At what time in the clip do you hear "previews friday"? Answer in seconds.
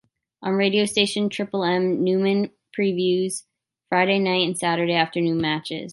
2.75-4.17